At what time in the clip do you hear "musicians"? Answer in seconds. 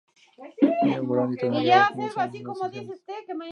2.33-2.99